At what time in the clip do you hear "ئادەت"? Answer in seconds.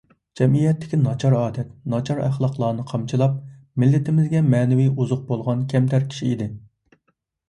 1.39-1.67